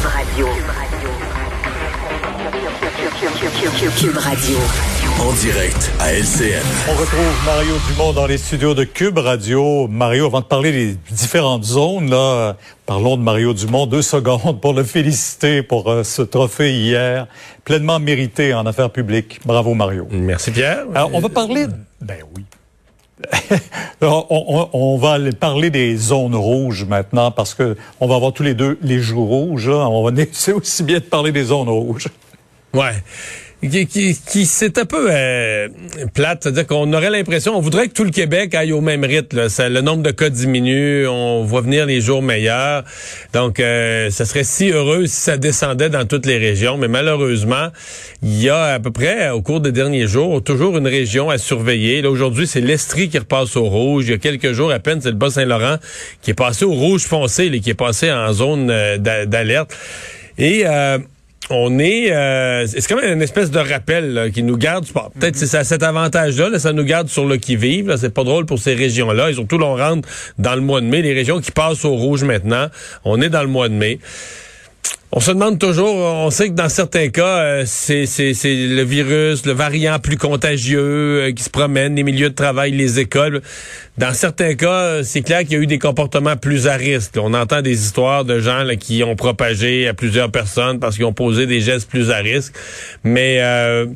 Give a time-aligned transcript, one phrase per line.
[0.00, 0.46] Cube Radio.
[3.98, 4.56] Cube Radio.
[5.20, 6.62] En direct à LCN.
[6.88, 9.88] On retrouve Mario Dumont dans les studios de Cube Radio.
[9.88, 12.56] Mario, avant de parler des différentes zones, là,
[12.86, 13.86] parlons de Mario Dumont.
[13.86, 17.26] Deux secondes pour le féliciter pour euh, ce trophée hier,
[17.64, 19.40] pleinement mérité en affaires publiques.
[19.44, 20.08] Bravo, Mario.
[20.10, 20.84] Merci, Pierre.
[20.94, 21.66] Alors, on va parler...
[22.00, 22.46] Ben oui.
[24.00, 28.54] On, on, va parler des zones rouges maintenant parce que on va avoir tous les
[28.54, 29.68] deux les jours rouges.
[29.68, 29.88] Là.
[29.88, 32.08] On va c'est aussi bien de parler des zones rouges.
[32.72, 32.94] Ouais
[33.62, 35.68] qui, qui, qui c'est un peu euh,
[36.14, 39.36] plate, c'est-à-dire qu'on aurait l'impression, on voudrait que tout le Québec aille au même rythme.
[39.36, 39.48] Là.
[39.48, 42.84] Ça, le nombre de cas diminue, on voit venir les jours meilleurs.
[43.34, 47.68] Donc, euh, ça serait si heureux si ça descendait dans toutes les régions, mais malheureusement,
[48.22, 51.38] il y a à peu près, au cours des derniers jours, toujours une région à
[51.38, 52.02] surveiller.
[52.02, 54.04] Là, aujourd'hui, c'est l'Estrie qui repasse au rouge.
[54.06, 55.76] Il y a quelques jours à peine, c'est le Bas-Saint-Laurent
[56.22, 59.76] qui est passé au rouge foncé, là, qui est passé en zone euh, d'alerte.
[60.38, 60.98] Et euh,
[61.48, 64.86] on est, euh, c'est même une espèce de rappel qui nous garde.
[65.18, 67.96] Peut-être c'est ça, cet avantage-là, ça nous garde sur le qui vive.
[67.96, 69.30] C'est pas drôle pour ces régions-là.
[69.30, 71.02] Ils ont tout l'on rentre dans le mois de mai.
[71.02, 72.68] Les régions qui passent au rouge maintenant,
[73.04, 73.98] on est dans le mois de mai.
[75.12, 79.50] On se demande toujours, on sait que dans certains cas, euh, c'est, le virus, le
[79.50, 83.42] variant plus contagieux euh, qui se promène, les milieux de travail, les écoles.
[83.98, 87.16] Dans certains cas, c'est clair qu'il y a eu des comportements plus à risque.
[87.20, 91.12] On entend des histoires de gens qui ont propagé à plusieurs personnes parce qu'ils ont
[91.12, 92.54] posé des gestes plus à risque.
[93.02, 93.86] Mais euh,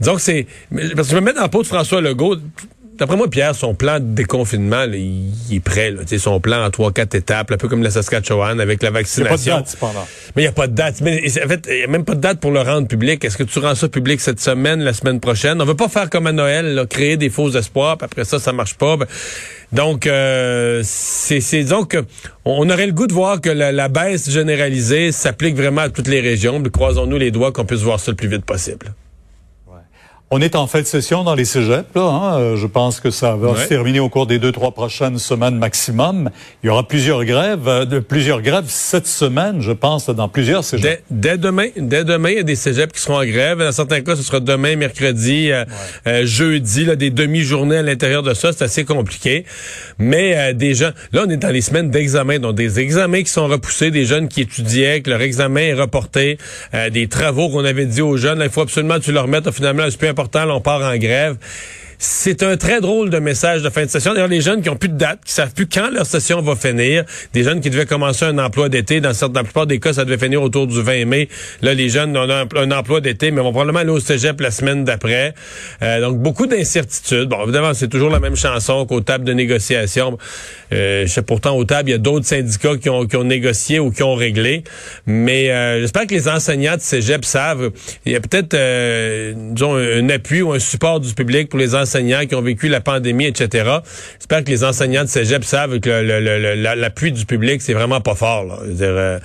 [0.00, 0.48] disons que c'est...
[0.96, 2.38] Parce que je me mets dans la peau de François Legault
[2.98, 5.90] D'après moi, Pierre, son plan de déconfinement, il est prêt.
[5.90, 6.02] Là.
[6.18, 9.36] Son plan en trois, quatre étapes, un peu comme la Saskatchewan avec la vaccination.
[9.36, 10.06] Il n'y a pas de date, cependant.
[10.34, 11.00] Mais il n'y a pas de date.
[11.02, 13.24] Mais en fait, il n'y a même pas de date pour le rendre public.
[13.24, 15.60] Est-ce que tu rends ça public cette semaine, la semaine prochaine?
[15.60, 18.38] On veut pas faire comme à Noël, là, créer des faux espoirs, puis après ça,
[18.38, 18.96] ça marche pas.
[18.96, 19.06] Ben,
[19.72, 21.96] donc, euh, c'est donc
[22.44, 26.08] on aurait le goût de voir que la, la baisse généralisée s'applique vraiment à toutes
[26.08, 26.62] les régions.
[26.62, 28.94] Croisons-nous les doigts qu'on puisse voir ça le plus vite possible.
[30.32, 31.86] On est en fin de session dans les cégeps.
[31.94, 32.40] Là, hein.
[32.40, 35.56] Euh, je pense que ça va se terminer au cours des deux, trois prochaines semaines
[35.56, 36.30] maximum.
[36.64, 41.00] Il y aura plusieurs grèves, euh, plusieurs grèves cette semaine, je pense, dans plusieurs cégeps.
[41.12, 43.58] Dès, demain, dès demain, il y a des cégeps qui seront en grève.
[43.58, 45.64] Dans certains cas, ce sera demain, mercredi, euh,
[46.24, 48.52] jeudi, là, des demi-journées à l'intérieur de ça.
[48.52, 49.44] C'est assez compliqué.
[49.98, 50.90] Mais des gens...
[51.12, 52.40] Là, on est dans les semaines d'examen.
[52.40, 56.38] Donc, des examens qui sont repoussés, des jeunes qui étudiaient, que leur examen est reporté,
[56.90, 59.48] des travaux qu'on avait dit aux jeunes, il faut absolument que tu leur remettes.
[59.52, 61.36] Finalement, c'est important, on part en grève.
[61.98, 64.12] C'est un très drôle de message de fin de session.
[64.12, 66.54] D'ailleurs, les jeunes qui ont plus de date, qui savent plus quand leur session va
[66.54, 69.94] finir, des jeunes qui devaient commencer un emploi d'été, dans, dans la plupart des cas,
[69.94, 71.28] ça devait finir autour du 20 mai.
[71.62, 74.84] Là, les jeunes ont un, emploi d'été, mais vont probablement aller au cégep la semaine
[74.84, 75.34] d'après.
[75.82, 77.28] Euh, donc, beaucoup d'incertitudes.
[77.28, 80.18] Bon, évidemment, c'est toujours la même chanson qu'aux tables de négociation.
[80.72, 83.24] Euh, je sais pourtant, aux tables, il y a d'autres syndicats qui ont, qui ont
[83.24, 84.64] négocié ou qui ont réglé.
[85.06, 87.70] Mais euh, j'espère que les enseignants de cégep savent.
[88.04, 91.74] Il y a peut-être, euh, disons, un appui ou un support du public pour les
[91.74, 93.78] enseignants enseignants qui ont vécu la pandémie, etc.
[94.18, 98.44] J'espère que les enseignants de cégep savent que l'appui du public, c'est vraiment pas fort.
[98.44, 98.58] Là.
[98.62, 99.18] Euh,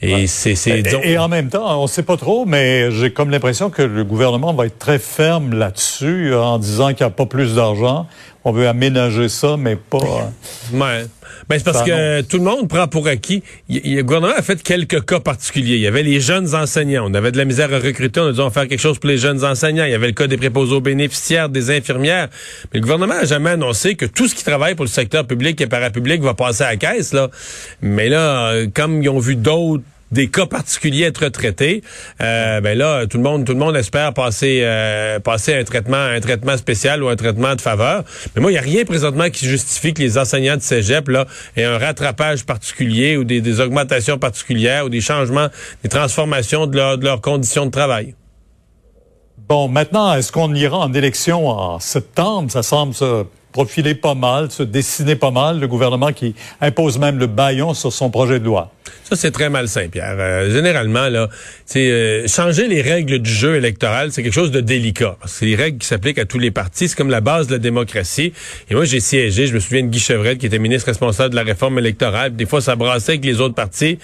[0.00, 3.82] et, c'est, et, en même temps, on sait pas trop, mais j'ai comme l'impression que
[3.82, 8.06] le gouvernement va être très ferme là-dessus en disant qu'il n'y a pas plus d'argent
[8.46, 9.98] on veut aménager ça, mais pas.
[10.72, 11.06] ouais.
[11.48, 13.42] Ben, c'est parce que tout le monde prend pour acquis.
[13.68, 15.76] le gouvernement a fait quelques cas particuliers.
[15.76, 17.08] Il y avait les jeunes enseignants.
[17.08, 18.20] On avait de la misère à recruter.
[18.20, 19.84] On a dit on va faire quelque chose pour les jeunes enseignants.
[19.84, 22.28] Il y avait le cas des préposés aux bénéficiaires, des infirmières.
[22.72, 25.60] Mais le gouvernement n'a jamais annoncé que tout ce qui travaille pour le secteur public
[25.60, 27.12] et parapublic va passer à la caisse.
[27.12, 27.30] Là.
[27.82, 31.82] Mais là, euh, comme ils ont vu d'autres des cas particuliers être traités,
[32.20, 35.96] euh, ben là, tout le monde, tout le monde espère passer, euh, passer un traitement,
[35.96, 38.04] un traitement spécial ou un traitement de faveur.
[38.34, 41.26] Mais moi, il n'y a rien présentement qui justifie que les enseignants de cégep là
[41.56, 45.48] aient un rattrapage particulier ou des, augmentations particulières ou des changements,
[45.82, 48.14] des transformations de, de leurs conditions de travail.
[49.48, 52.50] Bon, maintenant, est-ce qu'on ira en élection en septembre?
[52.50, 53.24] Ça semble se
[53.56, 57.90] profiler pas mal, se dessiner pas mal, le gouvernement qui impose même le baillon sur
[57.90, 58.70] son projet de loi.
[59.04, 60.16] Ça, c'est très malsain, Pierre.
[60.18, 61.30] Euh, généralement, là,
[61.64, 65.16] c'est euh, changer les règles du jeu électoral, c'est quelque chose de délicat.
[65.24, 66.88] C'est les règles qui s'appliquent à tous les partis.
[66.88, 68.34] C'est comme la base de la démocratie.
[68.68, 71.36] Et moi, j'ai siégé, je me souviens de Guy Chevrette, qui était ministre responsable de
[71.36, 72.36] la réforme électorale.
[72.36, 73.98] Des fois, ça brassait avec les autres partis.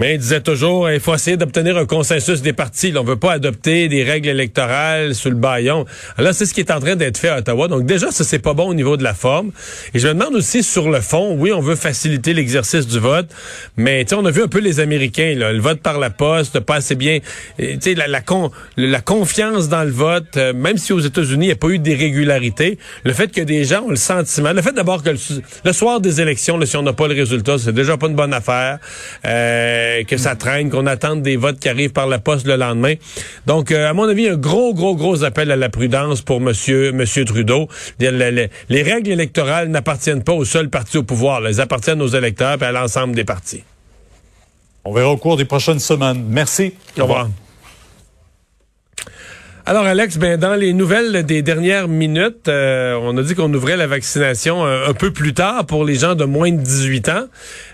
[0.00, 2.94] Mais il disait toujours, il faut essayer d'obtenir un consensus des partis.
[2.96, 5.84] on veut pas adopter des règles électorales sous le baillon.
[6.16, 7.68] Alors c'est ce qui est en train d'être fait à Ottawa.
[7.68, 9.52] Donc déjà, ça c'est pas bon au niveau de la forme.
[9.92, 13.28] Et je me demande aussi sur le fond, oui, on veut faciliter l'exercice du vote,
[13.76, 16.76] mais on a vu un peu les Américains, là, le vote par la poste, pas
[16.76, 17.18] assez bien.
[17.58, 18.22] Tu la, la,
[18.78, 21.78] la confiance dans le vote, euh, même si aux États-Unis il n'y a pas eu
[21.78, 26.00] d'irrégularité, le fait que des gens ont le sentiment, le fait d'abord que le, soir
[26.00, 28.78] des élections, là, si on n'a pas le résultat, c'est déjà pas une bonne affaire.
[29.26, 32.56] Euh, euh, que ça traîne, qu'on attende des votes qui arrivent par la poste le
[32.56, 32.94] lendemain.
[33.46, 36.92] Donc, euh, à mon avis, un gros, gros, gros appel à la prudence pour Monsieur,
[36.92, 37.68] Monsieur Trudeau.
[37.98, 41.46] Les, règles électorales n'appartiennent pas au seul parti au pouvoir.
[41.46, 43.64] Elles appartiennent aux électeurs et à l'ensemble des partis.
[44.84, 46.24] On verra au cours des prochaines semaines.
[46.28, 46.72] Merci.
[46.98, 47.28] Au revoir.
[49.70, 53.76] Alors Alex, ben dans les nouvelles des dernières minutes, euh, on a dit qu'on ouvrait
[53.76, 57.26] la vaccination un, peu plus tard pour les gens de moins de 18 ans,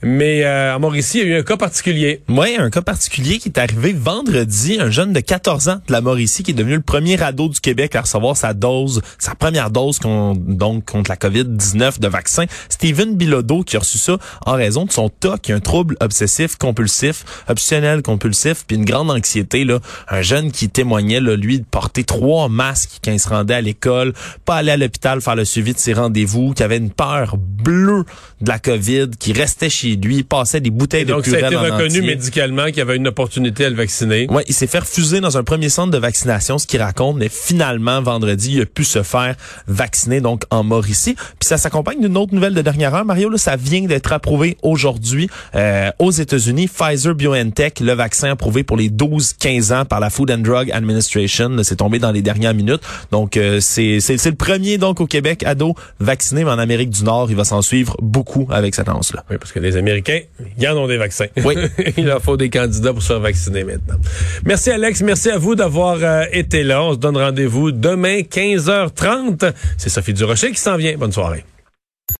[0.00, 2.22] mais euh, à Mauricie, il y a eu un cas particulier.
[2.30, 6.00] Oui, un cas particulier qui est arrivé vendredi, un jeune de 14 ans de la
[6.00, 9.70] Mauricie qui est devenu le premier ado du Québec à recevoir sa dose, sa première
[9.70, 12.46] dose contre la COVID-19 de vaccin.
[12.70, 14.16] Steven Bilodeau qui a reçu ça
[14.46, 19.66] en raison de son TOC, un trouble obsessif compulsif, obsessionnel compulsif, puis une grande anxiété
[19.66, 23.54] là, un jeune qui témoignait là, lui de porter trois masques quand il se rendait
[23.54, 24.12] à l'école,
[24.44, 28.04] pas aller à l'hôpital faire le suivi de ses rendez-vous, qui avait une peur bleue
[28.40, 31.64] de la COVID, qui restait chez lui, passait des bouteilles de purée Donc, ça a
[31.64, 34.28] été reconnu médicalement qu'il y avait une opportunité à le vacciner.
[34.30, 37.28] Oui, il s'est fait refuser dans un premier centre de vaccination, ce qu'il raconte, mais
[37.28, 39.34] finalement, vendredi, il a pu se faire
[39.66, 41.16] vacciner, donc en Mauricie.
[41.16, 43.04] Puis ça s'accompagne d'une autre nouvelle de dernière heure.
[43.04, 46.68] Mario, là, ça vient d'être approuvé aujourd'hui euh, aux États-Unis.
[46.68, 51.76] Pfizer-BioNTech, le vaccin approuvé pour les 12-15 ans par la Food and Drug Administration c'est
[51.76, 52.82] tombé dans les dernières minutes.
[53.10, 57.02] Donc euh, c'est c'est le premier donc au Québec ado vacciné, mais en Amérique du
[57.02, 59.24] Nord, il va s'en suivre beaucoup avec cette annonce-là.
[59.30, 60.20] Oui, parce que les Américains,
[60.58, 61.28] ils en ont des vaccins.
[61.44, 61.54] Oui.
[61.96, 63.96] il leur faut des candidats pour se faire vacciner maintenant.
[64.44, 66.82] Merci Alex, merci à vous d'avoir euh, été là.
[66.82, 69.50] On se donne rendez-vous demain 15h30.
[69.78, 70.94] C'est Sophie Durocher qui s'en vient.
[70.98, 71.44] Bonne soirée.